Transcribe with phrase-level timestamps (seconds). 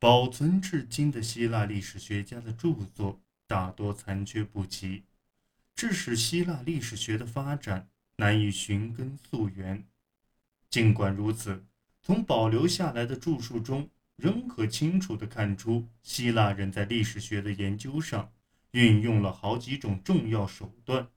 [0.00, 5.02] 保存至今的希腊历史学家的著作大多残缺不齐，
[5.74, 9.84] 致使希腊历史学的发展难以寻根溯源。
[10.70, 11.66] 尽管如此，
[12.00, 18.32] 从保留下来的著述中，仍可清楚地看出，希腊人在历史学的研究上
[18.70, 21.08] 运用了好几种重要手段，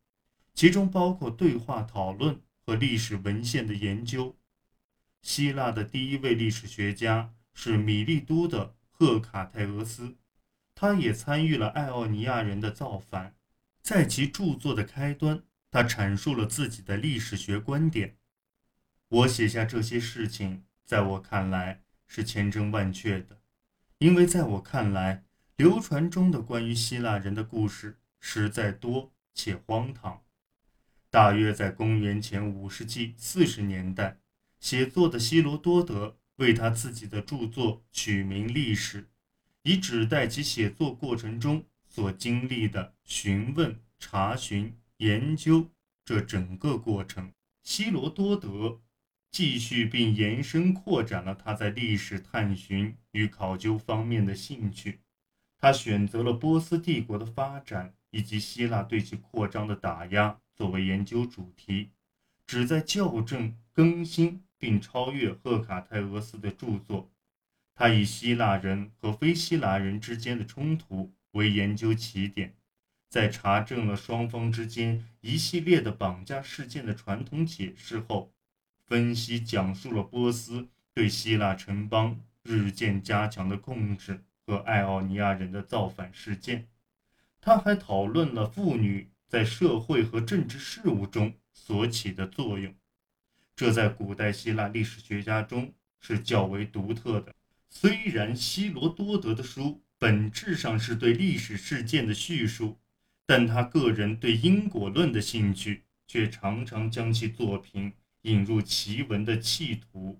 [0.55, 4.35] 其中包括对话讨论和历史文献的研究。
[5.21, 7.35] 希腊的第一位历史学家。
[7.63, 10.15] 是米利都的赫卡泰俄斯，
[10.73, 13.35] 他也参与了爱奥尼亚人的造反。
[13.83, 18.17] 在其著作的开端，他阐述了自己的历史学观点。
[19.09, 23.39] 我写下这些事情，在我看来是千真万确的，
[23.99, 25.23] 因为在我看来，
[25.55, 30.23] 流传中的关于希腊人的故事实在多且荒唐。
[31.11, 34.17] 大约在公元前五世纪四十年代，
[34.59, 36.17] 写作的希罗多德。
[36.41, 39.03] 为他自己的著作取名《历史》，
[39.61, 45.69] 以指代其写作过程中所经历的询问、查询、研究
[46.03, 47.31] 这整个过程。
[47.61, 48.81] 希罗多德
[49.29, 55.01] 继续并延伸扩展了他在历史探寻与考究方面的兴趣。
[55.59, 61.91] 他选择了波斯帝国的发展以及希腊对其扩张的打压作为研究主题，
[62.47, 64.43] 旨在校正、更新。
[64.61, 67.09] 并超越赫卡泰俄斯的著作。
[67.73, 72.53] 他以希腊人和非希腊人之间的冲突为研究起点，
[73.09, 78.31] 在查证了双方之间一系列的绑架事件的传统解释后，
[78.85, 86.67] 分析讲述了波斯对希腊城邦日渐加强的控制和爱奥尼亚人的造反事件。
[87.39, 92.71] 他还讨论了妇女在社会和政治事务中所起的作用。
[93.61, 97.31] 这在古代希腊历史学家中是较为独特的。
[97.69, 102.79] 虽然希罗多德的书本质上是对历史事件的叙述，
[103.23, 107.93] 但他个人对因果论的兴趣却常常将其作品
[108.23, 110.19] 引入奇闻的企图。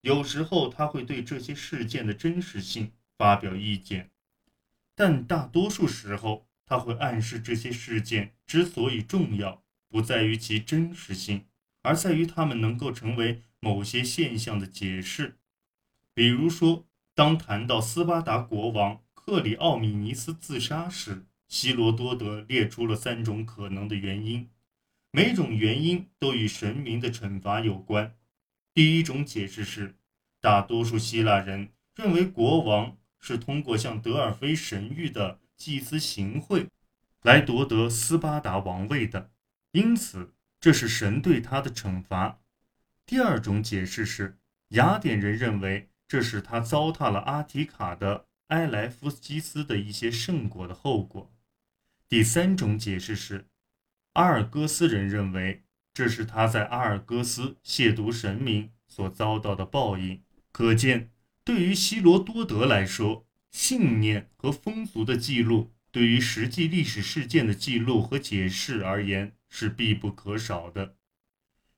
[0.00, 4.10] 有时候他会对这些事件的真实性发表意见，
[4.96, 11.44] 但大多数时候他会暗示这些事件之所以重要，不在于其真实性。
[11.82, 15.38] 而在于他们能够成为某些现象的解释，
[16.12, 24.48] 比如说，当谈到斯巴达国王克里奥米尼斯自杀时，希罗多德列出了三种可能的原因，
[25.10, 28.14] 每种原因都与神明的惩罚有关。
[28.74, 29.96] 第一种解释是，
[30.40, 36.66] 大多数希腊人认为国王是通过向德尔菲神谕的祭司行贿
[37.22, 39.30] 来夺得斯巴达王位的，
[39.72, 40.34] 因此。
[40.60, 42.40] 这是神对他的惩罚。
[43.06, 44.38] 第二种解释是，
[44.68, 51.32] 雅典人认为这是他糟蹋了阿提卡的埃莱夫基斯的一些圣果的后果。
[52.08, 53.46] 第三种解释是，
[54.12, 55.62] 阿尔戈斯人认为
[55.94, 60.22] 这是他在阿尔戈斯亵渎神明所遭到的报应。
[60.52, 61.10] 可见，
[61.42, 69.32] 对于希罗多德来说，信念和风俗的记录对于实际历史事件的记录和解释而言。
[69.50, 70.96] 是必不可少的。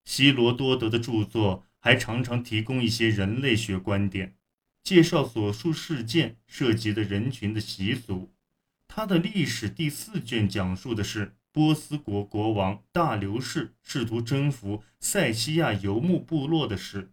[0.05, 4.37] 希罗多德的著作还常常提供一些人类学观点，
[4.85, 8.31] 介绍所述事件涉及的人群的习俗。
[8.87, 17.13] 他的历史第四卷讲述的是波斯国国王大流士试图征服塞西亚游牧部落的事。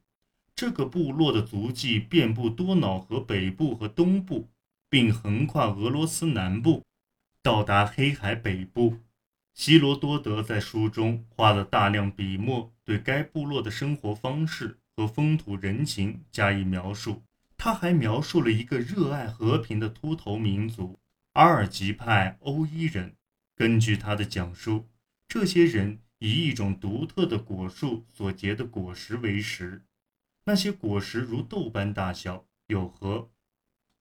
[0.55, 4.49] 这个部落的足迹遍布多瑙河北部和东部，
[4.89, 6.83] 并横跨俄罗斯南部，
[7.41, 8.97] 到达黑海北部。
[9.59, 17.23] 希罗多德在书中花了大量笔墨，对该部落的生活方式和风土人情加以描述。
[17.57, 20.97] 他还描述了一个热爱和平的秃头民族——
[21.35, 23.17] 阿尔吉派欧伊人。
[23.53, 24.87] 根据他的讲述，
[25.27, 29.83] 这些人以一种独特的果树所结的果实为食，
[30.45, 33.29] 那些果实如豆般大小，有核，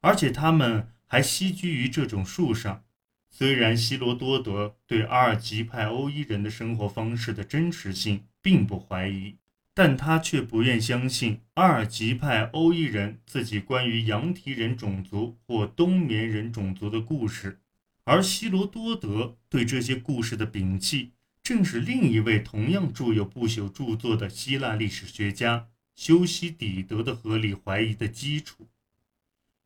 [0.02, 2.84] 而且他们还栖居于这种树上。
[3.30, 9.36] 虽然希罗多德对阿尔吉派欧伊人的生活方式的真实性并不怀疑，
[9.75, 17.60] 但他却不愿相信阿尔吉派欧伊人自己关于羊蹄人种族或冬眠人种族的故事。
[18.02, 28.66] 而希罗多德对这些故事的摒弃，正是另一位同样著有不朽著作的希腊历史学家修昔底德的合理怀疑的基础。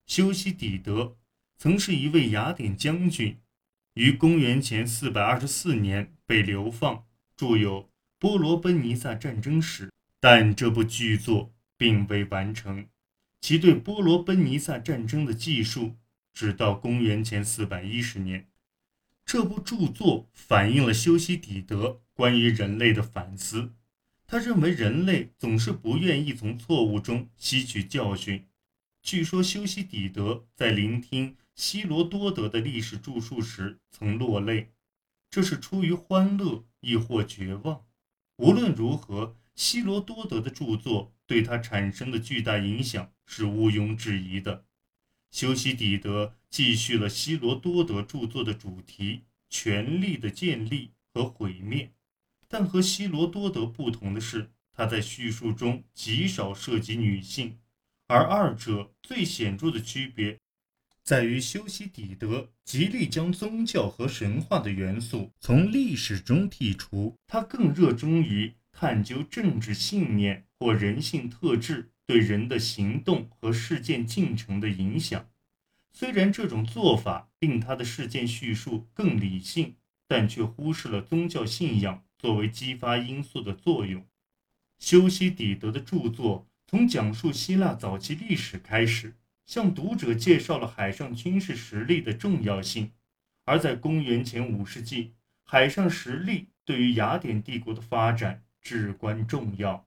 [0.06, 1.16] 修昔底德
[1.56, 3.38] 曾是一位雅典将军。
[3.94, 7.04] 于公元前四百二十四年被流放，
[7.36, 7.82] 著有
[8.18, 9.86] 《波罗奔尼撒战争史》，
[10.18, 12.86] 但这部巨作并未完成。
[13.40, 15.96] 其对波罗奔尼撒战争的记述
[16.32, 18.48] 直到公元前四百一十年。
[19.26, 23.72] 这部著作反映了修昔底德关于人类的反思。
[24.26, 28.46] 他认为人类总是不愿意从错误中吸取教训。
[29.02, 34.72] 据说修昔底德在聆听希罗多德的历史著述时曾落泪，
[35.28, 37.84] 这是出于欢乐亦或绝望。
[38.37, 44.66] 无论如何，希罗多德的著作对他产生的巨大影响是毋庸置疑的。
[45.32, 51.93] 修昔底德继续了希罗多德著作的主题：权力的建立和毁灭。
[52.46, 57.58] 但和希罗多德不同的是，他在叙述中极少涉及女性，
[58.12, 60.38] 而二者最显著的区别
[61.02, 75.30] 在于修昔底德极力将宗教和神话的元素从历史中剔除，他更热衷于探究政治信念或人性特质对人的行动和事件进程的影响。
[75.90, 79.76] 虽然这种做法令他的事件叙述更理性，
[80.06, 82.04] 但却忽视了宗教信仰。
[82.18, 84.06] 作为激发因素的作用，
[84.78, 89.14] 修昔底德的著作从讲述希腊早期历史开始，
[89.44, 92.90] 向读者介绍了海上军事实力的重要性。
[93.44, 95.12] 而在公元前五世纪，
[95.44, 99.86] 海上实力对于雅典帝国的发展至关重要。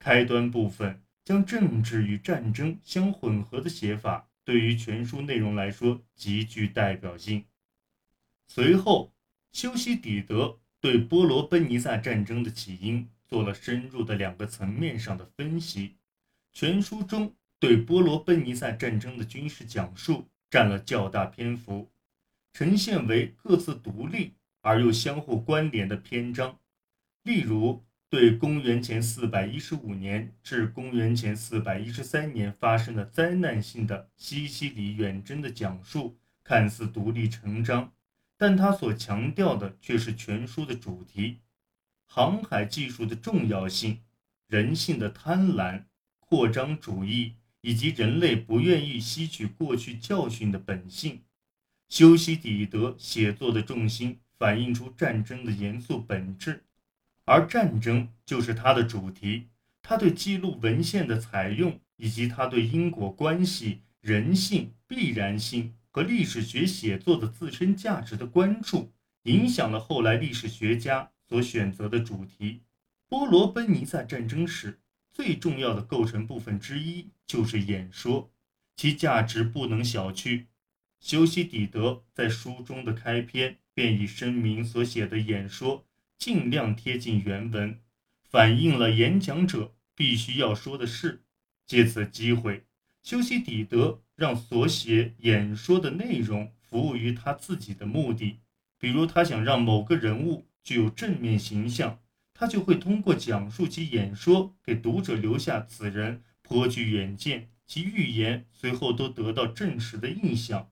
[0.00, 7.44] 开端部分将政治与战争相混合的写法，对于全书内容来说极具代表性。
[8.48, 9.14] 随后，
[9.52, 10.58] 修昔底德。
[10.80, 15.96] 对波罗奔尼撒战争的起因做了深入的两个层面上的分析。
[16.60, 21.88] 全书中对波罗奔尼撒战争的军事讲述占了较大篇幅，
[22.52, 26.58] 呈现为各自独立而又相互关联的篇章。
[27.22, 37.92] 例如，对公元前415年至公元前413年发生的灾难性的西西里远征的讲述，看似独立成章。
[38.36, 41.38] 但他所强调的却是全书的主题：
[42.04, 44.00] 航海技术的重要性、
[44.48, 45.84] 人性的贪婪、
[46.28, 47.32] 扩张主义
[47.62, 51.22] 以及人类不愿意吸取过去教训的本性。
[51.88, 56.64] 修昔底德写作的重心反映出战争的严肃本质，
[57.24, 59.46] 而战争就是他的主题。
[59.82, 65.74] 他对记录文献的采用，以及他对因果关系、人性必然性。
[65.90, 68.92] 和历史学写作的自身价值的关注，
[69.22, 72.60] 影响了后来历史学家所选择的主题。
[73.08, 74.78] 波罗奔尼撒战争史
[75.18, 78.30] 最重要的构成部分之一就是演说，
[78.76, 80.44] 其价值不能小觑。
[81.00, 85.84] 修昔底德在书中的开篇便已声明，所写的演说
[86.16, 87.80] 尽量贴近原文，
[88.22, 91.24] 反映了演讲者必须要说的事。
[91.66, 92.64] 借此机会，
[93.02, 94.00] 修昔底德。
[94.14, 98.40] 让所写演说的内容服务于他自己的目的，
[98.76, 102.00] 比如他想让某个人物具有正面形象，
[102.38, 110.70] 他就会通过讲述其演说给读者留下此人颇具远见，其预言随后都得到证实的印象。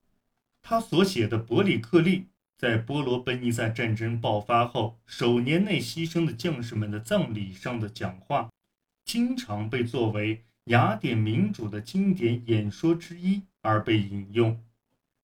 [0.63, 8.49] 他所写的伯里克利在波罗奔尼撒战争爆发后首年内牺牲的将士们的葬礼上的讲话，
[9.05, 10.45] 经常被作为。
[10.67, 14.61] 雅典民主的经典演说之一而被引用。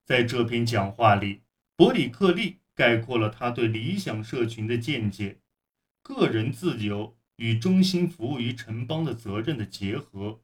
[0.05, 1.41] 在这篇讲话里，
[1.75, 5.39] 伯里克利概括了他对理想社群的见解：
[6.03, 10.41] 个人自由与忠心服务于城邦的责任的结合。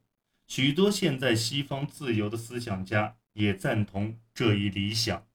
[0.47, 5.28] 许多现在西方自由的思想家也赞同这一理想。